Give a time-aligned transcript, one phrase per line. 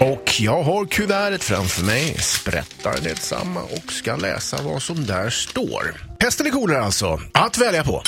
[0.00, 5.94] Och jag har kuvertet framför mig, sprättar detsamma och ska läsa vad som där står.
[6.18, 8.02] Pest eller kolera alltså, att välja på.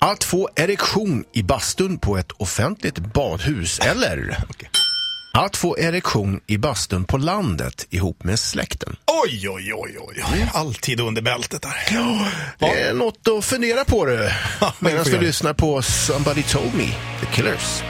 [0.00, 4.38] Att få erektion i bastun på ett offentligt badhus eller
[5.32, 8.96] att få erektion i bastun på landet ihop med släkten.
[9.24, 10.50] Oj, oj, oj, oj.
[10.54, 11.98] Alltid under bältet där.
[12.58, 16.88] Det är något att fundera på du, Ja, medan du lyssnar på Somebody Told Me,
[17.20, 17.82] The Killers.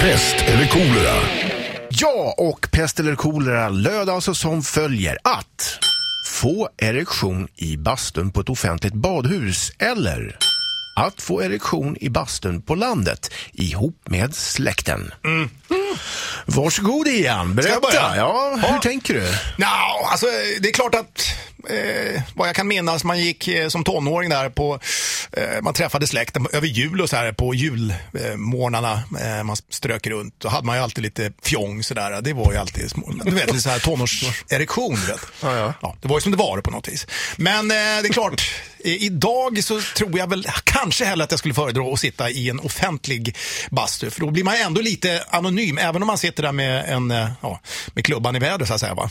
[0.00, 1.14] Pest eller kolera?
[1.88, 5.78] Ja, och pest eller kolera löd alltså som följer att
[6.26, 10.36] få erektion i bastun på ett offentligt badhus eller
[10.96, 15.12] att få erektion i bastun på landet ihop med släkten.
[16.46, 17.56] Varsågod Ian, Mm.
[17.56, 18.16] berätta.
[18.16, 18.80] Ja, hur Ja.
[18.82, 19.20] tänker du?
[19.58, 19.66] Nå,
[20.10, 20.26] alltså
[20.60, 21.26] det är klart att
[21.72, 24.80] eh, vad jag kan minnas, man gick eh, som tonåring där på,
[25.32, 29.02] eh, man träffade släkten över jul och så här på julmorgnarna.
[29.20, 30.34] Eh, man strök runt.
[30.38, 32.22] Då hade man ju alltid lite fjong sådär.
[32.22, 34.94] Det var ju alltid små, du vet, lite så här tonårserektion.
[35.08, 35.20] Vet.
[35.42, 35.96] Ja, ja.
[36.00, 37.06] det var ju som det var på något vis.
[37.36, 38.42] Men eh, det är klart,
[38.84, 42.60] idag så tror jag väl kanske hellre att jag skulle föredra att sitta i en
[42.60, 43.36] offentlig
[43.70, 44.10] bastu.
[44.10, 47.28] För då blir man ändå lite anonym, även om man sitter där med, en, eh,
[47.40, 47.60] ja,
[47.94, 48.94] med klubban i väder så att säga.
[48.94, 49.10] Va?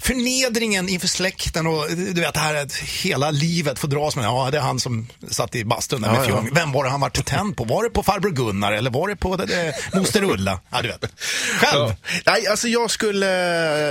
[0.00, 4.24] Förnedringen inför släkten och du vet det här att hela livet får dras med.
[4.24, 6.26] Ja, det är han som satt i bastun där med Ja, ja.
[6.28, 6.50] fjong.
[6.54, 7.64] Vem var det han var tänd på?
[7.64, 10.60] Var det på farbror Gunnar eller var det på eh, moster Ulla?
[10.70, 11.04] Ja, du vet.
[11.60, 11.80] Själv?
[11.80, 11.94] Ja.
[12.26, 13.26] Nej, alltså jag skulle,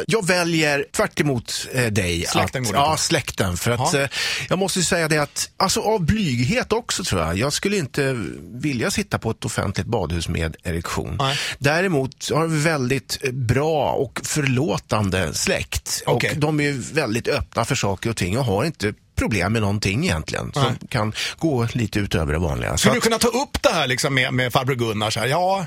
[0.08, 2.26] jag väljer tvärt emot eh, dig.
[2.28, 2.80] Släkten att, går det.
[2.80, 3.58] Ja, släkten.
[3.58, 4.02] För att Ja.
[4.02, 4.10] eh,
[4.50, 7.38] jag måste säga det att, alltså av blyghet också tror jag.
[7.38, 11.16] Jag skulle inte vilja sitta på ett offentligt badhus med erektion.
[11.20, 11.38] Nej.
[11.60, 16.04] Däremot har vi väldigt eh, bra och förlåtande släkt.
[16.06, 16.32] Okej.
[16.32, 19.62] Och de är ju väldigt öppna för saker och ting och har inte problem med
[19.62, 20.52] någonting egentligen.
[20.54, 20.74] Som Nej.
[20.90, 22.72] kan gå lite utöver det vanliga.
[22.72, 25.10] Så Skulle du kunna ta upp det här liksom med, med farbror Gunnar?
[25.10, 25.66] Så här, ja,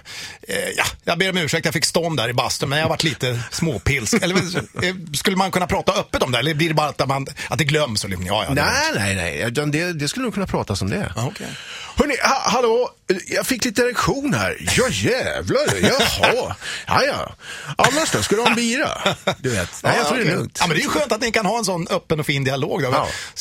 [0.49, 2.91] eh, ja, jag ber om ursäkt, jag fick stånd där i bastun, men jag har
[2.91, 4.15] varit lite småpilsk.
[4.23, 6.39] Eller, eh, skulle man kunna prata öppet om det?
[6.39, 8.05] Eller blir det bara att, man, att det glöms?
[8.05, 9.51] Och liksom, ja, ja, det Nej, nej, nej.
[9.73, 11.13] Det, det skulle nog kunna pratas om det.
[11.17, 11.47] Ja, okej.
[11.97, 12.91] Hörrni, ha, hallå,
[13.27, 14.57] jag fick lite erektion här.
[14.77, 16.57] Ja jävlar, jaha.
[16.87, 17.35] Ja, ja.
[17.77, 18.89] Annars då, ska du ha en bira?
[19.39, 20.57] Du vet, nej jag tror det är lugnt.
[20.61, 22.45] Ja, men det är ju skönt att ni kan ha en sån öppen och fin
[22.45, 22.83] dialog.
[22.83, 22.89] Då.
[22.93, 23.09] Ja.